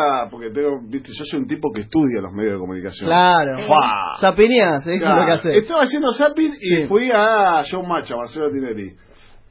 Ah, 0.00 0.28
porque 0.30 0.50
tengo, 0.50 0.80
viste, 0.86 1.08
yo 1.12 1.24
soy 1.24 1.40
un 1.40 1.46
tipo 1.46 1.70
que 1.74 1.80
estudia 1.80 2.20
los 2.20 2.32
medios 2.32 2.52
de 2.54 2.58
comunicación. 2.60 3.08
Claro. 3.08 3.66
¡Fua! 3.66 4.16
Sapineas, 4.20 4.86
eso 4.86 4.92
es 4.92 5.00
lo 5.10 5.26
que 5.26 5.32
hace. 5.32 5.58
Estaba 5.58 5.82
haciendo 5.82 6.12
zapping 6.12 6.52
y 6.60 6.68
Sí. 6.82 6.84
fui 6.86 7.10
a 7.12 7.62
Showmatch, 7.64 8.12
a 8.12 8.16
Marcelo 8.16 8.50
Tinelli. 8.50 8.92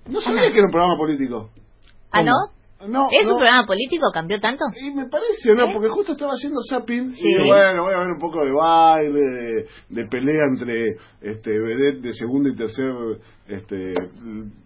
No 0.10 0.21
sabía 0.21 0.41
Ajá. 0.41 0.52
que 0.52 0.57
era 0.57 0.65
un 0.68 0.71
programa 0.71 0.97
político. 0.97 1.49
¿Ah, 2.12 2.23
no? 2.23 2.31
No, 2.88 3.07
¿Es 3.12 3.25
no. 3.28 3.33
un 3.33 3.39
programa 3.39 3.65
político? 3.65 4.05
¿Cambió 4.13 4.39
tanto? 4.39 4.63
Y 4.79 4.91
me 4.91 5.07
parece, 5.10 5.52
¿no? 5.55 5.65
¿Eh? 5.65 5.71
Porque 5.73 5.89
justo 5.89 6.12
estaba 6.12 6.33
haciendo 6.33 6.60
zapping 6.70 7.12
Sí. 7.12 7.28
y 7.28 7.48
bueno, 7.48 7.84
voy 7.84 7.94
a 7.94 7.98
ver 7.98 8.08
un 8.10 8.20
poco 8.20 8.40
de 8.46 8.52
baile, 8.52 9.20
de, 9.20 9.66
de 9.90 10.08
pelea 10.08 10.44
entre 10.48 10.92
este 11.22 11.58
vedette 11.58 12.02
de 12.04 12.14
segundo 12.14 12.50
y 12.50 12.56
tercer 12.56 12.86
este 13.48 13.94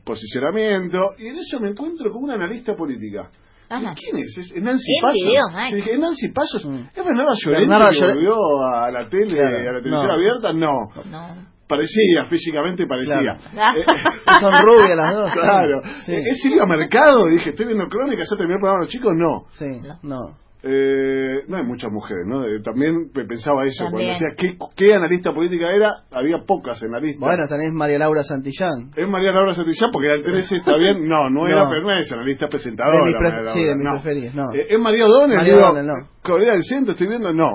posicionamiento. 0.04 1.00
Y 1.18 1.28
en 1.28 1.38
eso 1.38 1.60
me 1.60 1.70
encuentro 1.70 2.12
con 2.12 2.24
una 2.26 2.36
analista 2.36 2.76
política. 2.76 3.30
Ajá. 3.72 3.94
¿Quién 3.96 4.24
es? 4.24 4.38
¿Es 4.38 4.62
Nancy 4.62 4.92
En 4.98 5.02
Pasos? 5.02 5.74
dije, 5.76 5.92
¿es 5.92 6.00
Nancy 6.00 6.28
Pasos? 6.30 6.66
Mm. 6.66 6.88
¿Es 6.94 7.06
Bernarda 7.06 7.32
Llorente 7.46 7.68
Bernarda 7.70 7.90
que 7.90 7.96
Llorente. 8.00 8.26
volvió 8.26 8.66
a 8.76 8.92
la 8.92 9.10
tele, 9.10 9.36
Claro, 9.36 9.58
a 9.58 9.74
la 9.74 9.80
televisión 9.82 10.08
no. 10.08 10.14
abierta? 10.14 10.54
No. 10.54 10.72
No. 11.10 11.52
Parecía, 11.68 12.26
físicamente 12.30 12.86
parecía. 12.86 13.16
Claro. 13.54 13.80
Eh, 13.80 13.86
Son 14.42 14.54
rubias 14.66 14.98
las 14.98 15.16
dos. 15.16 15.32
Claro. 15.32 15.80
Sí. 16.06 16.14
¿Es 16.16 16.42
Silvia 16.42 16.66
Mercado? 16.66 17.26
Dije, 17.32 17.52
estoy 17.52 17.68
viendo 17.68 17.88
crónicas, 17.88 18.28
ya 18.30 18.36
terminó 18.38 18.56
el 18.56 18.60
programa 18.60 18.84
los 18.84 18.90
chicos. 18.92 19.14
No. 19.16 19.46
Sí, 19.52 19.66
no. 20.04 20.20
Eh, 20.64 21.44
no 21.48 21.58
hay 21.58 21.64
muchas 21.64 21.92
mujeres, 21.92 22.24
¿no? 22.28 22.46
Eh, 22.46 22.62
también 22.64 23.10
pe- 23.12 23.26
pensaba 23.26 23.66
eso. 23.66 23.86
Cuando 23.90 23.98
decía 24.00 24.28
¿qué, 24.38 24.58
qué 24.76 24.94
analista 24.94 25.34
política 25.34 25.72
era, 25.72 25.90
había 26.12 26.38
pocas 26.46 26.82
analistas. 26.84 27.20
Bueno, 27.20 27.48
tenés 27.48 27.74
María 27.74 27.98
Laura 27.98 28.22
Santillán. 28.22 28.92
es 28.96 29.08
María 29.10 29.32
Laura 29.32 29.56
Santillán 29.56 29.90
porque 29.92 30.06
era 30.08 30.16
el 30.18 30.24
13 30.24 30.58
está 30.58 30.78
bien. 30.78 31.08
No, 31.08 31.30
no 31.32 31.48
era, 31.48 31.68
pero 31.68 31.82
no 31.82 31.94
es 31.98 32.12
analista 32.12 32.48
presentadora. 32.48 32.98
De 33.00 33.04
mis 33.06 33.16
pre- 33.16 33.32
María 33.32 33.52
sí, 33.54 33.64
de 33.64 33.76
mis 33.76 33.84
no. 33.86 33.92
preferidas, 33.94 34.36
no. 34.36 34.54
Eh, 34.54 34.66
¿Es 34.70 34.80
María 34.80 35.06
O'Donnell? 35.06 35.38
María 35.38 35.54
Digo, 35.54 35.66
O'Donnell, 35.66 35.88
no. 35.88 35.94
Corea 36.24 36.54
del 36.54 36.64
Centro, 36.64 36.92
estoy 36.92 37.08
viendo. 37.08 37.34
No. 37.34 37.50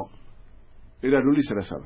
Era 1.01 1.21
Luli 1.21 1.43
Salazar. 1.43 1.79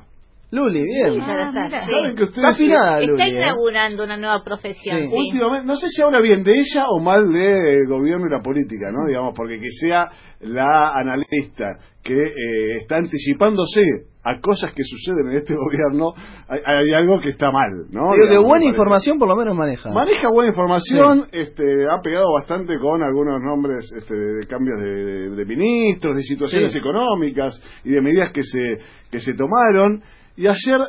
Luli, 0.51 0.83
bien. 0.83 1.13
Mira. 1.13 1.51
sí. 1.81 1.91
¿Saben 1.91 2.15
que 2.15 2.23
Está 2.23 2.49
ustedes... 2.49 2.59
Está 2.59 2.99
Luli, 3.01 3.21
¿eh? 3.23 3.29
inaugurando 3.29 4.03
una 4.03 4.17
nueva 4.17 4.43
profesión, 4.43 4.99
Sí. 4.99 5.07
sí. 5.07 5.15
Últimamente, 5.17 5.65
no 5.67 5.75
sé 5.77 5.87
si 5.89 6.01
habla 6.01 6.19
bien 6.19 6.43
de 6.43 6.51
ella 6.51 6.87
o 6.89 6.99
mal 6.99 7.25
del 7.31 7.87
gobierno 7.87 8.27
y 8.27 8.31
la 8.31 8.41
política, 8.41 8.91
¿no? 8.91 9.07
Digamos, 9.07 9.33
porque 9.35 9.59
que 9.59 9.71
sea 9.79 10.09
la 10.41 10.91
analista 10.93 11.77
que 12.03 12.13
eh, 12.13 12.77
está 12.81 12.97
anticipándose 12.97 13.81
a 14.23 14.39
cosas 14.39 14.71
que 14.75 14.83
suceden 14.83 15.31
en 15.31 15.37
este 15.37 15.55
gobierno, 15.65 16.13
hay, 16.49 16.59
hay 16.65 16.93
algo 16.95 17.19
que 17.21 17.29
está 17.29 17.49
mal, 17.51 17.71
¿no? 17.89 18.11
Digo, 18.13 18.27
de 18.27 18.37
buena 18.39 18.65
información 18.65 19.17
por 19.17 19.27
lo 19.29 19.35
menos 19.35 19.55
maneja. 19.55 19.89
Maneja 19.91 20.29
buena 20.33 20.49
información, 20.49 21.27
este, 21.31 21.63
ha 21.89 22.01
pegado 22.01 22.33
bastante 22.33 22.77
con 22.79 23.01
algunos 23.01 23.41
nombres 23.41 23.89
este, 23.97 24.15
de 24.15 24.45
cambios 24.47 24.79
de, 24.81 24.89
de- 24.89 25.29
de 25.29 25.45
ministros, 25.45 26.15
de 26.15 26.23
situaciones 26.23 26.71
Sí. 26.73 26.77
económicas 26.79 27.53
y 27.85 27.91
de 27.91 28.01
medidas 28.01 28.31
que 28.33 28.43
se, 28.43 28.77
que 29.09 29.19
se 29.19 29.33
tomaron. 29.33 30.03
Y 30.37 30.47
ayer 30.47 30.79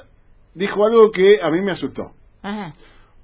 dijo 0.54 0.84
algo 0.84 1.10
que 1.10 1.38
a 1.42 1.50
mí 1.50 1.60
me 1.62 1.72
asustó. 1.72 2.12
Ajá. 2.42 2.72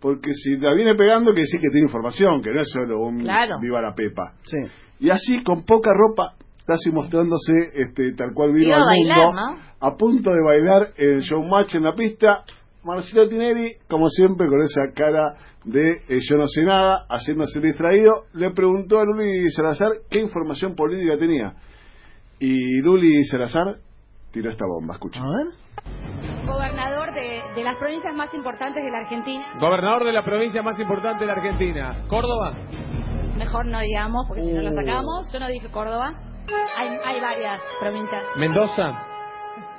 Porque 0.00 0.30
si 0.33 0.56
la 0.56 0.74
viene 0.74 0.94
pegando, 0.94 1.30
quiere 1.33 1.42
decir 1.42 1.61
que 1.61 1.70
tiene 1.70 1.86
información, 1.86 2.41
que 2.42 2.50
no 2.52 2.61
es 2.61 2.70
solo 2.70 3.00
un 3.00 3.19
Claro. 3.20 3.56
viva 3.61 3.80
la 3.83 3.94
pepa. 3.94 4.34
Sí. 4.44 4.58
Y 5.00 5.11
así, 5.11 5.42
con 5.42 5.64
poca 5.64 5.91
ropa, 5.92 6.34
casi 6.66 6.91
mostrándose 6.92 7.52
este, 7.74 8.12
tal 8.14 8.33
cual 8.33 8.52
vino 8.52 8.74
al 8.77 8.84
bailar, 8.84 9.27
mundo, 9.27 9.41
¿no? 9.41 9.58
a 9.80 9.96
punto 9.96 10.30
de 10.30 10.42
bailar 10.44 10.92
el 10.96 11.20
showmatch 11.20 11.74
en 11.77 11.83
la 11.84 11.94
pista. 11.94 12.44
Marcelo 12.84 13.27
Tinelli, 13.28 13.72
como 13.89 14.08
siempre, 14.08 14.46
con 14.48 14.61
esa 14.62 14.92
cara 14.94 15.34
de 15.64 16.02
eh, 16.08 16.20
yo 16.20 16.36
no 16.36 16.46
sé 16.46 16.62
nada, 16.62 17.06
haciéndose 17.11 17.61
distraído, 17.61 18.24
le 18.34 18.50
preguntó 18.52 18.98
a 19.00 19.05
Luli 19.05 19.50
Salazar 19.50 19.89
qué 20.08 20.20
información 20.20 20.74
política 20.77 21.16
tenía. 21.19 21.55
Y 22.39 22.80
Luli 22.83 23.24
Salazar 23.24 23.78
tiró 24.30 24.50
esta 24.50 24.64
bomba, 24.66 24.94
escucha. 24.94 25.20
A 25.20 25.24
ver. 25.27 25.46
Gobernador 26.47 27.12
de, 27.12 27.42
de 27.55 27.62
las 27.64 27.77
provincias 27.77 28.14
más 28.14 28.33
importantes 28.34 28.83
de 28.83 28.91
la 28.91 28.98
Argentina. 28.98 29.44
Gobernador 29.61 30.05
de 30.05 30.12
la 30.12 30.24
provincia 30.24 30.62
más 30.62 30.79
importante 30.79 31.20
de 31.20 31.27
la 31.27 31.33
Argentina. 31.35 31.96
Córdoba. 32.08 32.52
Mejor 33.36 33.67
no 33.67 33.80
digamos, 33.80 34.27
porque 34.27 34.42
si 34.42 34.52
no 34.52 34.62
lo 34.62 34.70
Uh. 34.70 34.74
sacamos. 34.74 35.33
Yo 35.33 35.40
no 35.40 35.48
dije 35.48 35.68
Córdoba. 35.70 36.12
Hay, 36.77 36.89
hay 37.05 37.20
varias 37.20 37.61
provincias. 37.80 38.23
Mendoza. 38.36 39.05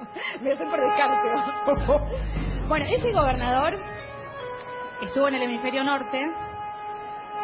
Me 0.41 0.55
por 0.55 0.79
descarte. 0.79 1.29
bueno, 2.67 2.85
ese 2.85 3.11
gobernador 3.11 3.73
estuvo 5.01 5.27
en 5.27 5.35
el 5.35 5.41
hemisferio 5.43 5.83
norte 5.83 6.21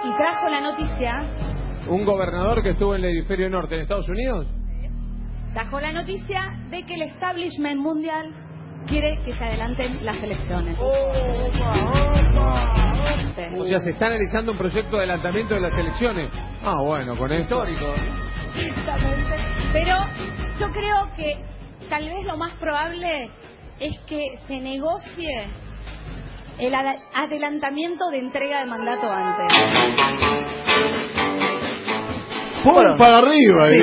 y 0.04 0.12
trajo 0.18 0.50
la 0.50 0.62
noticia, 0.62 1.24
Un 1.88 2.06
gobernador 2.06 2.62
que 2.64 2.72
estuvo 2.72 2.96
en 2.96 3.04
el 3.04 3.12
hemisferio 3.12 3.50
norte 3.50 3.76
en 3.76 3.82
Estados 3.82 4.08
Unidos. 4.10 4.48
trajo 5.54 5.80
la 5.80 5.92
noticia 5.92 6.42
de 6.70 6.84
que 6.86 6.96
el 6.96 7.04
establishment 7.04 7.80
mundial 7.80 8.34
quiere 8.86 9.20
que 9.24 9.34
se 9.34 9.44
adelanten 9.44 10.06
las 10.06 10.22
elecciones. 10.22 10.78
O 13.58 13.66
sea, 13.66 13.80
se 13.80 13.90
está 13.92 14.08
analizando 14.08 14.52
un 14.52 14.58
proyecto 14.58 14.98
de 14.98 15.04
adelantamiento 15.04 15.54
de 15.56 15.62
las 15.62 15.78
elecciones. 15.78 16.30
Ah, 16.64 16.82
bueno, 16.82 17.16
con 17.16 17.32
esto. 17.32 17.68
Histórico. 17.68 17.94
Exactamente. 18.56 19.36
Pero 19.74 19.96
yo 20.60 20.68
creo 20.70 21.10
que 21.16 21.38
tal 21.90 22.06
vez 22.06 22.26
lo 22.26 22.38
más 22.38 22.54
probable 22.56 23.30
es 23.80 24.00
que 24.08 24.40
se 24.48 24.60
negocie 24.60 25.48
el 26.58 26.74
adelantamiento 26.74 28.10
de 28.10 28.20
entrega 28.20 28.60
de 28.62 28.66
mandato 28.66 29.12
antes. 29.12 29.58
¡Pum! 32.64 32.74
Bueno, 32.74 32.96
para 32.98 33.18
arriba, 33.18 33.70
sí, 33.70 33.78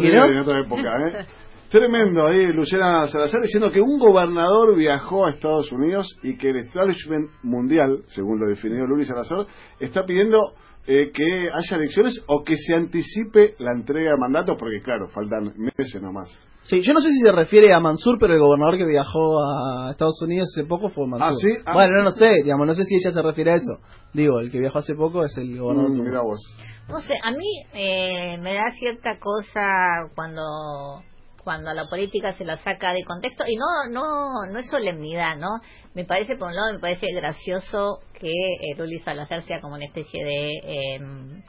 diríamos 0.00 0.30
en 0.30 0.38
otra 0.38 0.60
época, 0.60 0.96
¿eh? 1.08 1.26
Tremendo 1.70 2.26
ahí, 2.26 2.46
Luciana 2.46 3.06
Salazar 3.08 3.42
diciendo 3.42 3.70
que 3.70 3.82
un 3.82 3.98
gobernador 3.98 4.74
viajó 4.74 5.26
a 5.26 5.30
Estados 5.30 5.70
Unidos 5.70 6.18
y 6.22 6.38
que 6.38 6.48
el 6.48 6.60
establishment 6.60 7.30
mundial, 7.42 8.04
según 8.06 8.40
lo 8.40 8.48
definió 8.48 8.86
Luli 8.86 9.04
Salazar, 9.04 9.46
está 9.78 10.06
pidiendo 10.06 10.54
eh, 10.86 11.10
que 11.12 11.48
haya 11.52 11.76
elecciones 11.76 12.24
o 12.26 12.42
que 12.42 12.54
se 12.56 12.74
anticipe 12.74 13.54
la 13.58 13.72
entrega 13.72 14.12
de 14.12 14.16
mandatos, 14.16 14.56
porque 14.58 14.80
claro, 14.82 15.08
faltan 15.08 15.52
meses 15.58 16.00
nomás. 16.00 16.30
Sí, 16.62 16.80
yo 16.80 16.94
no 16.94 17.00
sé 17.00 17.10
si 17.12 17.20
se 17.20 17.32
refiere 17.32 17.74
a 17.74 17.80
Mansur, 17.80 18.16
pero 18.18 18.32
el 18.32 18.40
gobernador 18.40 18.78
que 18.78 18.86
viajó 18.86 19.38
a 19.38 19.90
Estados 19.90 20.22
Unidos 20.22 20.48
hace 20.54 20.66
poco 20.66 20.88
fue 20.88 21.06
Mansur. 21.06 21.28
Ah, 21.28 21.34
¿sí? 21.38 21.62
Ah. 21.66 21.74
Bueno, 21.74 21.98
no, 21.98 22.04
no 22.04 22.10
sé, 22.12 22.30
digamos, 22.42 22.66
no 22.66 22.74
sé 22.74 22.84
si 22.84 22.96
ella 22.96 23.10
se 23.10 23.20
refiere 23.20 23.52
a 23.52 23.56
eso. 23.56 23.78
Digo, 24.14 24.40
el 24.40 24.50
que 24.50 24.58
viajó 24.58 24.78
hace 24.78 24.94
poco 24.94 25.22
es 25.22 25.36
el 25.36 25.58
gobernador. 25.58 25.90
Mm, 25.90 26.02
mirá 26.02 26.22
vos. 26.22 26.40
No 26.88 26.98
sé, 27.02 27.12
a 27.22 27.30
mí 27.32 27.62
eh, 27.74 28.38
me 28.40 28.54
da 28.54 28.70
cierta 28.72 29.18
cosa 29.18 30.10
cuando 30.14 30.40
cuando 31.48 31.70
a 31.70 31.74
la 31.74 31.88
política 31.88 32.36
se 32.36 32.44
la 32.44 32.58
saca 32.58 32.92
de 32.92 33.04
contexto 33.04 33.42
y 33.46 33.56
no 33.56 33.64
no 33.90 34.44
no 34.52 34.58
es 34.58 34.68
solemnidad, 34.68 35.34
¿no? 35.38 35.48
Me 35.94 36.04
parece 36.04 36.36
por 36.36 36.48
un 36.48 36.54
lado 36.54 36.74
me 36.74 36.78
parece 36.78 37.06
gracioso 37.14 38.00
que 38.12 38.28
eh, 38.28 38.74
Luli 38.76 38.98
Salazar 39.00 39.42
sea 39.44 39.58
como 39.62 39.74
una 39.76 39.86
especie 39.86 40.22
de 40.22 40.50
eh, 40.62 41.00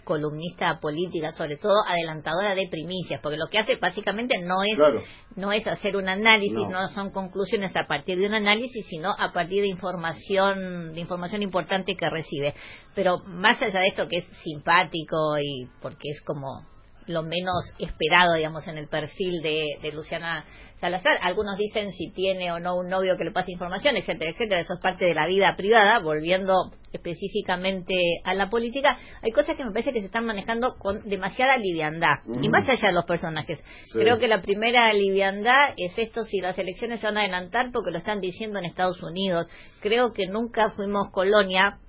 columnista 0.06 0.80
política, 0.80 1.34
sobre 1.34 1.58
todo 1.58 1.74
adelantadora 1.86 2.56
de 2.56 2.70
primicias, 2.72 3.20
porque 3.22 3.36
lo 3.38 3.48
que 3.48 3.60
hace 3.60 3.76
básicamente 3.76 4.38
no 4.38 4.64
es 4.64 4.78
Claro. 4.78 5.02
no 5.36 5.52
es 5.52 5.68
hacer 5.68 5.98
un 5.98 6.08
análisis, 6.08 6.54
No. 6.54 6.70
no. 6.70 6.88
son 6.94 7.10
conclusiones 7.12 7.76
a 7.76 7.86
partir 7.86 8.18
de 8.20 8.28
un 8.28 8.36
análisis, 8.36 8.86
sino 8.88 9.12
a 9.20 9.34
partir 9.34 9.64
de 9.64 9.68
información, 9.68 10.94
de 10.94 11.02
información 11.02 11.44
importante 11.44 11.98
que 11.98 12.10
recibe. 12.10 12.54
Pero 12.96 13.18
más 13.26 13.62
allá 13.62 13.82
de 13.82 13.88
esto 13.88 14.08
que 14.08 14.20
es 14.20 14.26
simpático 14.46 15.38
y 15.42 15.68
porque 15.82 16.08
es 16.16 16.22
como 16.22 16.66
lo 17.10 17.24
menos 17.24 17.74
esperado, 17.80 18.36
digamos, 18.36 18.68
en 18.68 18.78
el 18.78 18.88
perfil 18.88 19.42
de, 19.42 19.66
de 19.82 19.92
Luciana 19.92 20.46
Salazar. 20.80 21.18
Algunos 21.22 21.58
dicen 21.58 21.92
si 21.94 22.12
tiene 22.12 22.52
o 22.54 22.60
no 22.60 22.78
un 22.78 22.88
novio 22.88 23.18
que 23.18 23.26
le 23.26 23.32
pase 23.32 23.52
información, 23.52 23.98
etcétera, 23.98 24.32
etcétera. 24.32 24.62
Eso 24.62 24.76
es 24.76 24.80
parte 24.80 25.06
de 25.06 25.14
la 25.14 25.28
vida 25.28 25.56
privada. 25.58 26.00
Volviendo 26.00 26.54
específicamente 26.94 27.96
a 28.24 28.34
la 28.34 28.50
política, 28.50 28.98
hay 29.22 29.32
cosas 29.32 29.58
que 29.58 29.66
me 29.66 29.72
parece 29.72 29.92
que 29.92 30.00
se 30.00 30.06
están 30.06 30.26
manejando 30.26 30.76
con 30.78 31.08
demasiada 31.10 31.58
liviandad. 31.58 32.20
Y 32.42 32.48
Mm. 32.48 32.52
más 32.52 32.70
allá 32.70 32.88
de 32.90 32.94
los 32.94 33.06
personajes. 33.06 33.60
Sí. 33.86 34.00
Creo 34.00 34.20
que 34.20 34.28
la 34.28 34.42
primera 34.42 34.94
liviandad 34.94 35.74
es 35.78 35.92
esto 35.98 36.24
si 36.26 36.40
las 36.40 36.58
elecciones 36.58 37.00
se 37.00 37.08
van 37.08 37.18
a 37.18 37.22
adelantar 37.22 37.72
porque 37.74 37.92
lo 37.92 37.98
están 37.98 38.22
diciendo 38.22 38.60
en 38.60 38.66
Estados 38.66 39.02
Unidos. 39.04 39.48
Creo 39.82 40.14
que 40.14 40.28
nunca 40.28 40.72
fuimos 40.72 41.10
colonia 41.12 41.80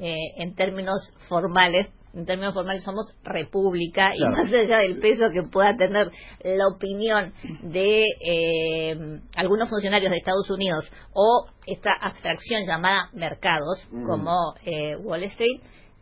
eh, 0.00 0.14
en 0.36 0.54
términos 0.54 1.12
formales. 1.28 1.88
En 2.14 2.24
términos 2.24 2.54
formales 2.54 2.82
somos 2.82 3.14
república 3.22 4.12
y 4.14 4.22
más 4.24 4.50
allá 4.52 4.78
del 4.78 4.98
peso 5.00 5.24
que 5.32 5.42
pueda 5.50 5.76
tener 5.76 6.10
la 6.42 6.66
opinión 6.68 7.34
de 7.62 8.04
eh, 8.26 9.20
algunos 9.36 9.68
funcionarios 9.68 10.10
de 10.10 10.16
Estados 10.16 10.48
Unidos 10.50 10.90
o 11.12 11.46
esta 11.66 11.92
abstracción 11.92 12.62
llamada 12.66 13.10
mercados 13.12 13.86
Ujú. 13.92 14.06
como 14.06 14.54
eh, 14.64 14.96
Wall 14.96 15.24
Street, 15.24 15.60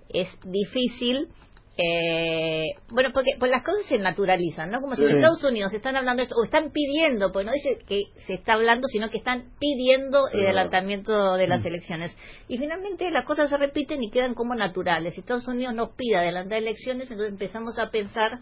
es 0.09 0.29
difícil 0.45 1.29
eh, 1.77 2.67
bueno, 2.91 3.11
porque 3.13 3.33
pues 3.39 3.51
las 3.51 3.65
cosas 3.65 3.85
se 3.87 3.99
naturalizan, 3.99 4.71
¿no? 4.71 4.81
Como 4.81 4.95
si 4.95 5.03
en 5.05 5.17
Estados 5.17 5.43
Unidos 5.43 5.73
están 5.75 5.97
hablando 5.97 6.23
esto, 6.23 6.37
o 6.37 6.45
están 6.45 6.71
pidiendo, 6.71 7.33
pues 7.33 7.45
no 7.45 7.53
dice 7.53 7.79
que 7.89 8.03
se 8.27 8.35
está 8.35 8.53
hablando, 8.53 8.87
sino 8.89 9.11
que 9.11 9.19
están 9.19 9.51
pidiendo 9.59 10.29
el 10.29 10.41
adelantamiento 10.45 11.35
de 11.35 11.47
Mm. 11.47 11.51
las 11.51 11.65
elecciones. 11.65 12.13
Y 12.49 12.59
finalmente 12.59 13.11
las 13.11 13.25
cosas 13.25 13.51
se 13.51 13.57
repiten 13.57 14.03
y 14.03 14.11
quedan 14.11 14.35
como 14.35 14.55
naturales. 14.55 15.15
Si 15.15 15.21
Estados 15.21 15.49
Unidos 15.49 15.75
nos 15.75 15.91
pide 15.97 16.17
adelantar 16.17 16.59
elecciones, 16.59 17.11
entonces 17.11 17.33
empezamos 17.33 17.79
a 17.79 17.91
pensar 17.91 18.39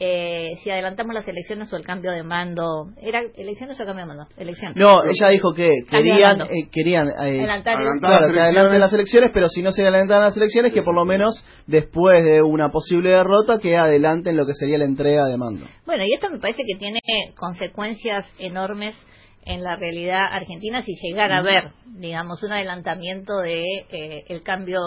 eh, 0.00 0.52
si 0.62 0.70
adelantamos 0.70 1.14
las 1.14 1.26
elecciones 1.26 1.72
o 1.72 1.76
el 1.76 1.84
cambio 1.84 2.12
de 2.12 2.22
mando. 2.22 2.64
¿Era 3.02 3.20
elecciones 3.36 3.80
o 3.80 3.84
cambio 3.84 4.04
de 4.04 4.06
mando? 4.06 4.26
Elecciones. 4.36 4.76
No, 4.76 4.98
ella 5.04 5.28
dijo 5.30 5.52
que 5.54 5.68
querían, 5.90 6.40
eh, 6.42 6.68
querían 6.72 7.08
eh, 7.08 7.12
Adelantar- 7.42 7.76
Adelantar 7.76 7.98
claro, 8.00 8.20
las 8.20 8.28
elecciones. 8.52 8.80
las 8.80 8.92
elecciones, 8.92 9.30
pero 9.34 9.48
si 9.48 9.62
no 9.62 9.70
se 9.72 9.82
adelantan 9.82 10.20
las 10.20 10.36
elecciones, 10.36 10.72
que 10.72 10.82
por 10.82 10.94
lo 10.94 11.04
menos 11.04 11.44
después 11.66 12.22
de 12.24 12.42
una 12.42 12.70
posible 12.70 13.10
derrota, 13.10 13.58
que 13.60 13.76
adelanten 13.76 14.36
lo 14.36 14.46
que 14.46 14.52
sería 14.54 14.78
la 14.78 14.84
entrega 14.84 15.26
de 15.26 15.36
mando. 15.36 15.66
Bueno, 15.86 16.04
y 16.04 16.12
esto 16.14 16.30
me 16.30 16.38
parece 16.38 16.62
que 16.66 16.78
tiene 16.78 17.00
consecuencias 17.36 18.24
enormes 18.38 18.94
en 19.44 19.62
la 19.62 19.76
realidad 19.76 20.26
argentina 20.30 20.82
si 20.82 20.92
llegara 21.02 21.36
a 21.36 21.38
haber, 21.40 21.70
digamos, 21.86 22.42
un 22.42 22.52
adelantamiento 22.52 23.38
de 23.38 23.62
eh, 23.90 24.24
el 24.28 24.42
cambio 24.42 24.80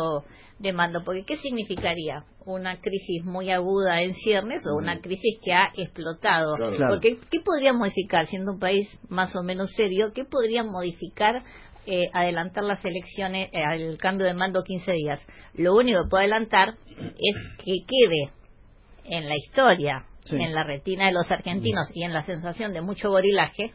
de 0.60 0.72
mando, 0.74 1.04
porque 1.04 1.24
¿qué 1.26 1.36
significaría? 1.38 2.24
Una 2.46 2.80
crisis 2.82 3.24
muy 3.24 3.52
aguda 3.52 4.02
en 4.02 4.14
ciernes 4.16 4.66
o 4.66 4.76
una 4.76 5.00
crisis 5.00 5.40
que 5.44 5.54
ha 5.54 5.72
explotado. 5.76 6.56
Claro. 6.56 6.76
Claro. 6.76 6.94
Porque 6.94 7.18
¿qué 7.30 7.40
podría 7.46 7.72
modificar, 7.74 8.26
siendo 8.28 8.54
un 8.54 8.60
país 8.60 8.90
más 9.10 9.36
o 9.36 9.44
menos 9.44 9.72
serio, 9.72 10.12
qué 10.14 10.26
podría 10.26 10.64
modificar 10.64 11.44
eh, 11.86 12.10
adelantar 12.14 12.64
las 12.64 12.84
elecciones, 12.84 13.50
eh, 13.54 13.64
el 13.74 13.98
cambio 13.98 14.26
de 14.26 14.34
mando 14.34 14.64
15 14.64 14.92
días? 14.92 15.22
Lo 15.54 15.76
único 15.76 16.04
que 16.04 16.10
puede 16.10 16.24
adelantar 16.24 16.76
es 16.98 17.36
que 17.64 17.78
quede 17.88 18.32
en 19.06 19.30
la 19.30 19.36
historia, 19.36 20.06
Sí. 20.26 20.36
en 20.36 20.54
la 20.54 20.64
retina 20.64 21.08
de 21.08 21.14
los 21.14 21.30
argentinos 21.32 21.90
y 21.96 22.04
en 22.04 22.14
la 22.14 22.24
sensación 22.26 22.74
de 22.74 22.82
mucho 22.82 23.10
gorilaje, 23.10 23.74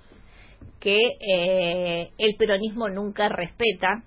que 0.79 0.99
eh, 1.21 2.11
el 2.19 2.37
peronismo 2.37 2.89
nunca 2.89 3.29
respeta 3.29 4.05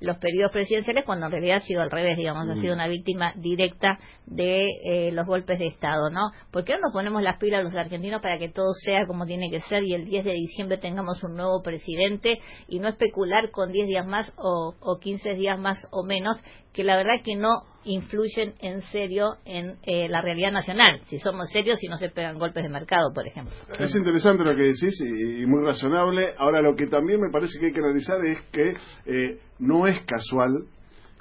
los 0.00 0.16
periodos 0.18 0.52
presidenciales 0.52 1.04
cuando 1.04 1.26
en 1.26 1.32
realidad 1.32 1.58
ha 1.58 1.60
sido 1.60 1.82
al 1.82 1.90
revés, 1.90 2.16
digamos, 2.16 2.48
ha 2.48 2.60
sido 2.60 2.72
una 2.72 2.88
víctima 2.88 3.34
directa 3.36 3.98
de 4.26 4.68
eh, 4.84 5.12
los 5.12 5.26
golpes 5.26 5.58
de 5.58 5.66
Estado, 5.66 6.10
¿no? 6.10 6.30
¿Por 6.50 6.64
qué 6.64 6.74
no 6.74 6.80
nos 6.80 6.92
ponemos 6.92 7.22
las 7.22 7.38
pilas 7.38 7.62
los 7.62 7.74
argentinos 7.74 8.22
para 8.22 8.38
que 8.38 8.48
todo 8.48 8.72
sea 8.74 9.06
como 9.06 9.26
tiene 9.26 9.50
que 9.50 9.60
ser 9.62 9.84
y 9.84 9.94
el 9.94 10.06
10 10.06 10.24
de 10.24 10.32
diciembre 10.32 10.78
tengamos 10.78 11.22
un 11.22 11.36
nuevo 11.36 11.62
presidente 11.62 12.40
y 12.68 12.78
no 12.78 12.88
especular 12.88 13.50
con 13.50 13.70
10 13.70 13.86
días 13.86 14.06
más 14.06 14.32
o, 14.36 14.74
o 14.80 14.98
15 14.98 15.34
días 15.34 15.58
más 15.58 15.86
o 15.90 16.04
menos, 16.04 16.36
que 16.72 16.84
la 16.84 16.96
verdad 16.96 17.22
que 17.24 17.36
no 17.36 17.62
influyen 17.84 18.54
en 18.60 18.82
serio 18.82 19.36
en 19.46 19.76
eh, 19.84 20.06
la 20.08 20.20
realidad 20.20 20.52
nacional, 20.52 21.00
si 21.08 21.18
somos 21.18 21.48
serios 21.50 21.82
y 21.82 21.88
no 21.88 21.96
se 21.96 22.10
pegan 22.10 22.38
golpes 22.38 22.62
de 22.62 22.68
mercado, 22.68 23.10
por 23.14 23.26
ejemplo. 23.26 23.54
Es 23.78 23.94
interesante 23.96 24.44
lo 24.44 24.54
que 24.54 24.62
decís 24.62 25.00
y, 25.00 25.42
y 25.42 25.46
muy 25.46 25.64
razonable. 25.64 26.28
Ahora, 26.38 26.60
lo 26.60 26.74
que 26.76 26.86
también 26.86 27.20
me 27.20 27.30
parece 27.30 27.58
que 27.58 27.66
hay 27.66 27.72
que 27.72 27.80
analizar 27.80 28.24
es 28.24 28.38
que 28.52 28.74
eh, 29.06 29.38
no 29.58 29.86
es 29.86 29.96
casual 30.06 30.64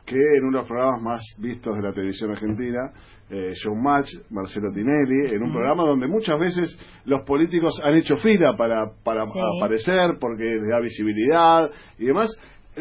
que 0.06 0.16
en 0.16 0.44
uno 0.46 0.58
de 0.58 0.62
los 0.64 0.68
programas 0.68 1.02
más 1.02 1.22
vistos 1.38 1.76
de 1.78 1.84
la 1.84 1.94
televisión 1.94 2.32
argentina, 2.32 2.92
eh, 3.30 3.54
Showmatch, 3.54 4.08
Marcelo 4.32 4.72
Tinelli, 4.74 5.36
en 5.36 5.44
un 5.44 5.52
programa 5.52 5.84
donde 5.84 6.08
muchas 6.08 6.38
veces 6.40 6.78
los 7.06 7.22
políticos 7.22 7.80
han 7.84 7.96
hecho 7.96 8.18
fila 8.18 8.56
para, 8.58 8.92
para 9.04 9.26
Sí. 9.28 9.40
aparecer 9.60 10.18
porque 10.20 10.44
les 10.46 10.68
da 10.68 10.80
visibilidad 10.82 11.70
y 12.00 12.06
demás, 12.06 12.30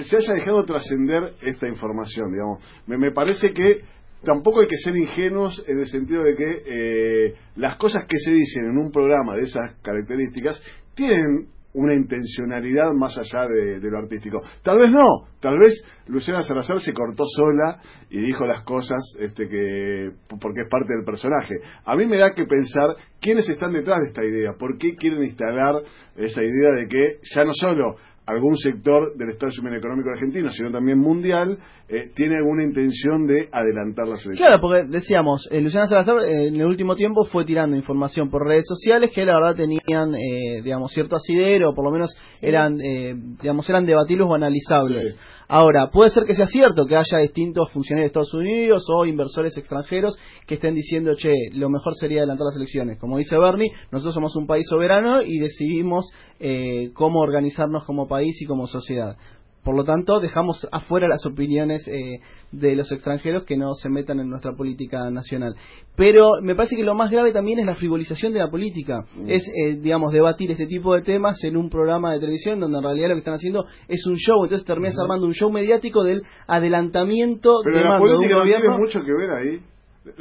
se 0.05 0.17
haya 0.17 0.35
dejado 0.35 0.65
trascender 0.65 1.33
esta 1.43 1.69
información, 1.69 2.31
digamos. 2.31 2.63
Me, 2.87 2.99
me 2.99 3.13
parece 3.13 3.53
que 3.53 3.83
tampoco 4.25 4.61
hay 4.61 4.67
que 4.67 4.77
ser 4.77 4.97
ingenuos 4.97 5.65
en 5.67 5.79
el 5.79 5.87
sentido 5.87 6.23
de 6.25 6.35
que 6.35 6.63
eh, 6.67 7.35
las 7.57 7.77
cosas 7.77 8.05
que 8.07 8.19
se 8.19 8.33
dicen 8.33 8.67
en 8.67 8.79
un 8.79 8.91
programa 8.91 9.35
de 9.35 9.43
esas 9.43 9.77
características 9.83 10.63
tienen 10.95 11.49
una 11.75 11.95
intencionalidad 11.95 12.93
más 12.93 13.17
allá 13.19 13.47
de, 13.47 13.79
lo 13.91 13.99
artístico. 13.99 14.43
Tal 14.63 14.79
vez 14.79 14.91
no, 14.91 15.29
tal 15.39 15.59
vez 15.59 15.81
Luciana 16.07 16.41
Salazar 16.43 16.81
se 16.81 16.93
cortó 16.93 17.25
sola 17.27 17.81
y 18.11 18.19
dijo 18.21 18.47
las 18.47 18.65
cosas 18.65 18.99
este, 19.21 19.49
que 19.49 20.11
porque 20.41 20.63
es 20.63 20.69
parte 20.69 20.95
del 20.95 21.05
personaje. 21.05 21.55
A 21.85 21.95
mí 21.95 22.07
me 22.07 22.17
da 22.17 22.35
que 22.35 22.47
pensar 22.47 22.97
quiénes 23.21 23.49
están 23.49 23.73
detrás 23.73 24.01
de 24.01 24.09
esta 24.09 24.25
idea, 24.25 24.55
por 24.59 24.79
qué 24.79 24.95
quieren 24.97 25.23
instalar 25.23 25.75
esa 26.17 26.43
idea 26.43 26.71
de 26.77 26.89
que 26.89 27.19
ya 27.35 27.45
no 27.45 27.53
solo 27.55 27.97
algún 28.29 28.57
sector 28.59 29.17
del 29.17 29.31
establishment 29.31 29.77
económico 29.77 30.11
argentino, 30.11 30.51
sino 30.51 30.71
también 30.71 30.99
mundial, 30.99 31.59
eh, 31.89 32.11
tiene 32.15 32.37
alguna 32.37 32.63
intención 32.63 33.27
de 33.27 33.49
adelantar 33.51 34.07
las 34.07 34.25
elecciones. 34.27 34.39
Claro, 34.39 34.61
porque 34.61 34.85
decíamos, 34.87 35.49
eh, 35.51 35.63
Luciana 35.63 35.87
Salazar 35.87 36.19
eh, 36.19 36.49
en 36.49 36.57
el 36.57 36.67
último 36.67 36.95
tiempo 36.95 37.25
fue 37.25 37.47
tirando 37.47 37.75
información 37.75 38.29
por 38.29 38.47
redes 38.47 38.67
sociales 38.69 39.11
que 39.15 39.25
la 39.25 39.35
verdad 39.35 39.57
tenían, 39.57 40.15
eh, 40.15 40.61
digamos, 40.63 40.93
cierto 40.93 41.17
asidero, 41.17 41.71
o 41.71 41.75
por 41.75 41.87
lo 41.87 41.91
menos 41.91 42.15
eran, 42.43 42.79
eh, 42.83 43.15
digamos, 43.41 43.69
eran 43.71 43.87
debatibles 43.87 44.27
o 44.29 44.35
analizables. 44.35 45.13
Sí. 45.13 45.19
Ahora, 45.51 45.91
puede 45.91 46.11
ser 46.11 46.25
que 46.25 46.35
sea 46.35 46.47
cierto 46.47 46.85
que 46.85 46.95
haya 46.95 47.19
distintos 47.23 47.73
funcionarios 47.73 48.05
de 48.05 48.21
Estados 48.21 48.35
Unidos 48.35 48.85
o 48.95 49.07
inversores 49.07 49.57
extranjeros 49.57 50.15
que 50.47 50.57
estén 50.57 50.75
diciendo, 50.75 51.15
che, 51.17 51.31
lo 51.55 51.71
mejor 51.71 51.95
sería 51.95 52.19
adelantar 52.19 52.45
las 52.45 52.57
elecciones. 52.57 52.99
Como 52.99 53.17
dice 53.17 53.39
Bernie, 53.39 53.73
nosotros 53.91 54.13
somos 54.13 54.37
un 54.37 54.47
país 54.47 54.67
soberano 54.69 55.23
y 55.23 55.39
decidimos 55.39 56.13
eh, 56.39 56.91
cómo 56.93 57.21
organizarnos 57.21 57.87
como 57.87 58.07
país 58.07 58.41
y 58.43 58.45
como 58.45 58.67
sociedad. 58.67 59.17
Por 59.65 59.77
lo 59.77 59.85
tanto, 59.85 60.19
dejamos 60.21 60.67
afuera 60.73 61.09
las 61.09 61.27
opiniones 61.27 61.87
eh, 61.89 62.21
de 62.53 62.77
los 62.77 62.91
extranjeros 62.91 63.45
que 63.45 63.57
no 63.57 63.75
se 63.75 63.91
metan 63.91 64.19
en 64.21 64.31
nuestra 64.31 64.53
política 64.53 65.11
nacional. 65.11 65.55
Pero 65.97 66.41
me 66.43 66.55
parece 66.55 66.77
que 66.77 66.85
lo 66.85 66.95
más 66.95 67.11
grave 67.11 67.33
también 67.33 67.59
es 67.59 67.67
la 67.67 67.75
frivolización 67.75 68.33
de 68.33 68.39
la 68.39 68.49
política. 68.51 69.05
Es, 69.27 69.43
eh, 69.49 69.77
digamos, 69.77 70.13
debatir 70.13 70.51
este 70.51 70.67
tipo 70.67 70.95
de 70.95 71.03
temas 71.03 71.43
en 71.45 71.57
un 71.57 71.69
programa 71.69 72.13
de 72.13 72.21
televisión 72.21 72.61
donde 72.61 72.79
en 72.79 72.85
realidad 72.85 73.09
lo 73.09 73.15
que 73.15 73.19
están 73.19 73.35
haciendo 73.35 73.67
es 73.89 74.07
un 74.07 74.17
show. 74.17 74.43
Entonces 74.45 74.67
terminas 74.67 74.99
armando 74.99 75.27
un 75.27 75.35
show 75.35 75.51
mediático 75.51 76.03
del 76.03 76.23
adelantamiento 76.47 77.61
Pero 77.65 77.77
de 77.77 77.85
la 77.85 77.91
mando 77.91 78.07
de 78.07 78.13
un 78.13 78.19
política 78.19 78.35
no 78.37 78.41
gobierno. 78.43 78.63
tiene 78.63 78.79
mucho 78.79 79.01
que 79.01 79.13
ver 79.13 79.31
ahí. 79.31 79.61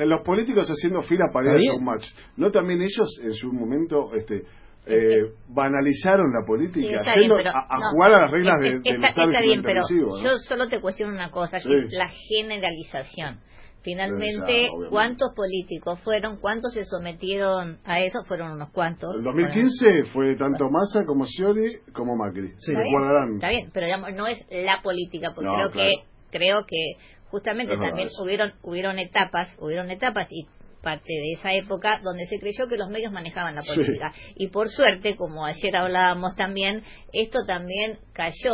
Los 0.05 0.21
políticos 0.21 0.67
haciendo 0.69 1.01
fila 1.01 1.25
para 1.31 1.61
ir 1.61 1.71
a 1.71 1.75
un 1.75 1.83
match. 1.85 2.05
¿No 2.35 2.51
también 2.51 2.81
ellos 2.81 3.07
en 3.23 3.33
su 3.33 3.53
momento 3.53 4.13
este, 4.15 4.43
eh, 4.87 5.31
banalizaron 5.49 6.31
la 6.33 6.41
Sí, 6.41 6.47
política? 6.47 6.97
está 6.99 7.15
yendo 7.15 7.35
bien, 7.35 7.47
pero, 7.47 7.57
a, 7.57 7.75
a 7.75 7.79
no, 7.79 7.91
jugar 7.91 8.13
a 8.13 8.21
las 8.21 8.31
reglas 8.31 8.55
es- 8.61 8.61
de, 8.83 8.91
del 8.91 9.03
está, 9.03 9.41
bien, 9.41 9.61
pero 9.61 9.81
¿no? 9.89 10.21
yo 10.23 10.37
solo 10.39 10.67
te 10.67 10.79
cuestiono 10.81 11.13
una 11.13 11.31
cosa, 11.31 11.59
Sí. 11.59 11.67
que 11.69 11.77
es 11.85 11.91
la 11.93 12.09
generalización. 12.09 13.39
Finalmente, 13.83 14.67
Sí, 14.67 14.83
ya. 14.83 14.89
¿cuántos 14.89 15.33
políticos 15.33 15.99
fueron? 16.03 16.37
¿Cuántos 16.41 16.73
se 16.73 16.83
sometieron 16.85 17.79
a 17.85 18.01
eso? 18.01 18.23
Fueron 18.25 18.51
unos 18.51 18.69
cuantos. 18.71 19.15
El 19.15 19.23
2015 19.23 20.03
fue 20.11 20.35
tanto 20.35 20.69
Massa 20.69 21.05
como 21.05 21.25
Scioli 21.25 21.77
como 21.93 22.17
Macri. 22.17 22.49
Sí. 22.57 22.73
Está 22.73 22.81
bien. 22.81 23.33
Está 23.35 23.49
bien, 23.49 23.69
pero 23.73 23.85
digamos, 23.85 24.09
no 24.13 24.27
es 24.27 24.45
la 24.49 24.81
política, 24.83 25.31
porque 25.33 25.47
No, 25.47 25.55
creo 25.55 25.71
claro. 25.71 25.89
que 25.89 26.37
creo 26.37 26.65
que 26.65 26.93
justamente 27.29 27.73
Es 27.75 27.79
también 27.79 28.09
hubieron 28.21 28.53
hubieron 28.61 28.99
etapas, 28.99 29.55
hubieron 29.59 29.89
etapas 29.89 30.27
y 30.31 30.45
parte 30.87 31.11
de 31.11 31.33
esa 31.33 31.51
época 31.53 31.99
donde 32.01 32.25
se 32.27 32.39
creyó 32.39 32.69
que 32.69 32.77
los 32.77 32.89
medios 32.89 33.11
manejaban 33.11 33.55
la 33.55 33.61
Sí. 33.61 33.69
política. 33.75 34.13
Y 34.35 34.47
por 34.47 34.69
suerte, 34.69 35.17
como 35.17 35.43
ayer 35.45 35.75
hablábamos 35.75 36.35
también, 36.37 36.81
esto 37.11 37.39
también 37.45 37.99
cayó 38.13 38.53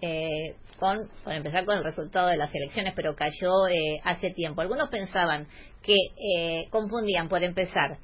eh, 0.00 0.54
con, 0.78 0.96
por 1.24 1.32
empezar 1.32 1.64
con 1.64 1.76
el 1.78 1.82
resultado 1.82 2.28
de 2.28 2.36
las 2.36 2.54
elecciones, 2.54 2.92
pero 2.94 3.16
cayó 3.16 3.66
eh, 3.68 3.98
hace 4.04 4.30
tiempo. 4.30 4.60
Algunos 4.60 4.90
pensaban 4.90 5.48
que 5.82 5.96
eh, 5.96 6.68
confundían, 6.70 7.28
por 7.28 7.42
empezar, 7.42 7.98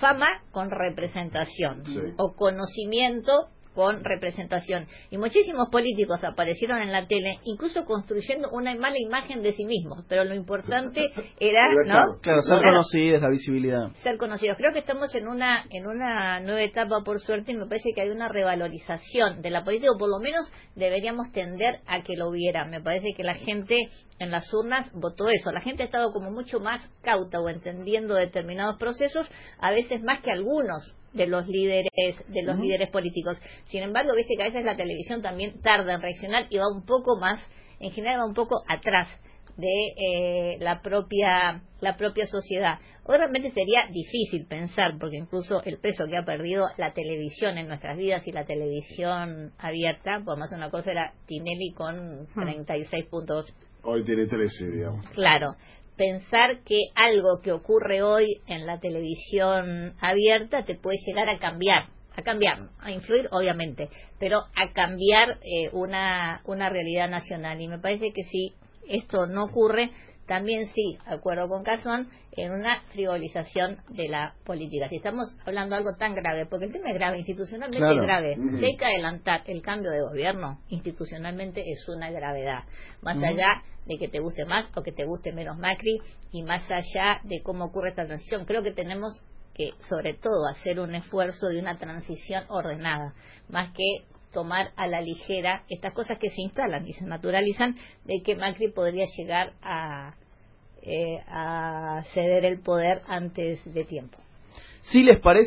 fama 0.00 0.28
con 0.50 0.68
representación 0.70 1.86
Sí. 1.86 2.00
o 2.18 2.34
conocimiento 2.36 3.32
con 3.78 4.02
representación. 4.02 4.88
Y 5.08 5.18
muchísimos 5.18 5.68
políticos 5.70 6.18
aparecieron 6.24 6.82
en 6.82 6.90
la 6.90 7.06
tele, 7.06 7.38
incluso 7.44 7.84
construyendo 7.84 8.48
una 8.50 8.74
mala 8.74 8.96
imagen 8.98 9.40
de 9.40 9.52
sí 9.52 9.64
mismos. 9.64 10.04
Pero 10.08 10.24
lo 10.24 10.34
importante 10.34 11.12
era, 11.38 11.60
¿no? 11.86 12.18
Claro, 12.20 12.42
ser 12.42 12.58
conocidos, 12.60 13.22
la 13.22 13.28
visibilidad. 13.28 13.92
ser 14.02 14.18
conocidos. 14.18 14.56
Creo 14.56 14.72
que 14.72 14.80
estamos 14.80 15.14
en 15.14 15.28
una 15.28 15.64
en 15.70 15.86
una 15.86 16.40
nueva 16.40 16.62
etapa, 16.62 17.04
por 17.04 17.20
suerte, 17.20 17.52
y 17.52 17.54
me 17.54 17.66
parece 17.66 17.90
que 17.94 18.00
hay 18.00 18.10
una 18.10 18.28
revalorización 18.28 19.42
de 19.42 19.50
la 19.50 19.62
política, 19.62 19.92
o 19.94 19.96
por 19.96 20.10
lo 20.10 20.18
menos 20.18 20.50
deberíamos 20.74 21.30
tender 21.30 21.76
a 21.86 22.02
que 22.02 22.16
lo 22.16 22.30
hubiera. 22.30 22.64
Me 22.64 22.80
parece 22.80 23.14
que 23.16 23.22
la 23.22 23.36
gente 23.36 23.78
en 24.18 24.32
las 24.32 24.52
urnas 24.52 24.90
votó 24.92 25.28
eso. 25.28 25.52
La 25.52 25.60
gente 25.60 25.84
ha 25.84 25.86
estado 25.86 26.10
como 26.12 26.32
mucho 26.32 26.58
más 26.58 26.84
cauta 27.02 27.38
o 27.38 27.48
entendiendo 27.48 28.14
determinados 28.14 28.76
procesos, 28.76 29.30
a 29.60 29.70
veces 29.70 30.02
más 30.02 30.20
que 30.20 30.32
algunos 30.32 30.96
de 31.12 31.26
los 31.26 31.46
líderes 31.48 31.90
de 32.28 32.42
los 32.42 32.58
líderes 32.58 32.88
políticos. 32.90 33.40
Sin 33.66 33.82
embargo, 33.82 34.14
viste 34.14 34.34
que 34.36 34.42
a 34.42 34.46
veces 34.46 34.64
la 34.64 34.76
televisión 34.76 35.22
también 35.22 35.60
tarda 35.60 35.94
en 35.94 36.02
reaccionar 36.02 36.46
y 36.50 36.58
va 36.58 36.64
un 36.72 36.84
poco 36.84 37.18
más, 37.18 37.40
en 37.80 37.90
general 37.92 38.20
va 38.20 38.26
un 38.26 38.34
poco 38.34 38.62
atrás 38.68 39.08
de 39.56 39.88
eh, 39.96 40.56
la 40.60 40.82
propia 40.82 41.62
la 41.80 41.96
propia 41.96 42.26
sociedad. 42.26 42.74
Hoy 43.04 43.16
realmente 43.16 43.50
sería 43.52 43.86
difícil 43.90 44.46
pensar, 44.46 44.98
porque 45.00 45.16
incluso 45.16 45.62
el 45.64 45.78
peso 45.78 46.06
que 46.06 46.16
ha 46.16 46.24
perdido 46.24 46.68
la 46.76 46.92
televisión 46.92 47.56
en 47.56 47.66
nuestras 47.66 47.96
vidas 47.96 48.26
y 48.26 48.32
la 48.32 48.44
televisión 48.44 49.52
abierta, 49.58 50.20
por 50.24 50.38
más 50.38 50.52
una 50.52 50.70
cosa 50.70 50.90
era 50.90 51.14
Tinelli 51.26 51.72
con 51.72 52.26
36 52.34 53.06
puntos 53.06 53.54
Hoy 53.82 54.04
tiene 54.04 54.26
13, 54.26 54.70
digamos. 54.70 55.08
Claro, 55.10 55.54
pensar 55.98 56.62
que 56.64 56.78
algo 56.94 57.40
que 57.42 57.52
ocurre 57.52 58.02
hoy 58.02 58.40
en 58.46 58.64
la 58.64 58.80
televisión 58.80 59.94
abierta 60.00 60.64
te 60.64 60.76
puede 60.76 60.96
llegar 61.04 61.28
a 61.28 61.38
cambiar, 61.38 61.88
a 62.16 62.22
cambiar, 62.22 62.70
a 62.78 62.90
influir 62.90 63.28
obviamente, 63.32 63.90
pero 64.18 64.38
a 64.56 64.72
cambiar 64.72 65.38
eh, 65.42 65.68
una, 65.72 66.40
una 66.44 66.70
realidad 66.70 67.10
nacional. 67.10 67.60
Y 67.60 67.68
me 67.68 67.78
parece 67.78 68.12
que 68.14 68.24
si 68.24 68.54
esto 68.88 69.26
no 69.26 69.44
ocurre, 69.44 69.90
también 70.28 70.68
sí, 70.74 70.98
acuerdo 71.06 71.48
con 71.48 71.64
Cazón, 71.64 72.08
en 72.32 72.52
una 72.52 72.82
frivolización 72.92 73.78
de 73.88 74.08
la 74.08 74.34
política. 74.44 74.88
Si 74.88 74.96
estamos 74.96 75.34
hablando 75.44 75.74
de 75.74 75.78
algo 75.78 75.96
tan 75.98 76.14
grave, 76.14 76.46
porque 76.46 76.66
el 76.66 76.72
tema 76.72 76.90
es 76.90 76.94
grave, 76.94 77.18
institucionalmente 77.18 77.78
Claro. 77.78 77.94
es 77.94 78.02
grave, 78.02 78.36
si 78.58 78.64
hay 78.64 78.76
que 78.76 78.84
adelantar 78.84 79.42
el 79.46 79.62
cambio 79.62 79.90
de 79.90 80.02
gobierno, 80.02 80.60
institucionalmente 80.68 81.64
es 81.66 81.88
una 81.88 82.10
gravedad. 82.10 82.64
Más 83.02 83.16
allá 83.16 83.62
de 83.86 83.98
que 83.98 84.08
te 84.08 84.20
guste 84.20 84.44
más 84.44 84.66
o 84.76 84.82
que 84.82 84.92
te 84.92 85.04
guste 85.04 85.32
menos 85.32 85.58
Macri, 85.58 85.98
y 86.30 86.42
más 86.42 86.62
allá 86.70 87.20
de 87.24 87.42
cómo 87.42 87.64
ocurre 87.64 87.88
esta 87.88 88.06
transición, 88.06 88.44
creo 88.44 88.62
que 88.62 88.72
tenemos 88.72 89.20
que, 89.54 89.72
sobre 89.88 90.14
todo, 90.14 90.46
hacer 90.46 90.78
un 90.78 90.94
esfuerzo 90.94 91.48
de 91.48 91.58
una 91.58 91.78
transición 91.78 92.44
ordenada, 92.48 93.14
más 93.48 93.72
que 93.72 94.04
tomar 94.32 94.72
a 94.76 94.86
la 94.86 95.00
ligera 95.00 95.64
estas 95.68 95.94
cosas 95.94 96.18
que 96.20 96.30
se 96.30 96.42
instalan 96.42 96.86
y 96.86 96.92
se 96.92 97.04
naturalizan 97.04 97.74
de 98.04 98.22
que 98.22 98.36
Macri 98.36 98.70
podría 98.70 99.06
llegar 99.16 99.54
a, 99.62 100.14
eh, 100.88 101.22
a 101.28 102.02
ceder 102.14 102.44
el 102.44 102.58
poder 102.60 103.02
antes 103.06 103.60
de 103.72 103.84
tiempo. 103.84 104.18
Si 104.80 105.02
les 105.02 105.20
parece 105.20 105.46